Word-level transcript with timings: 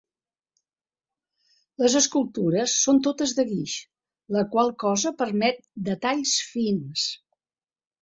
Les 1.83 1.97
escultures 1.99 2.73
són 2.87 3.03
totes 3.09 3.35
de 3.41 3.47
guix, 3.53 3.77
la 4.39 4.45
qual 4.57 4.75
cosa 4.87 5.15
permet 5.23 5.65
detalls 5.93 6.37
fins. 6.51 7.09